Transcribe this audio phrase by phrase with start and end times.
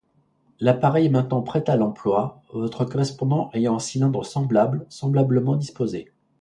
[0.59, 6.11] L'appareil est maintenant prêt à l'emploi, votre correspondant ayant un cylindre semblable, semblablement disposé.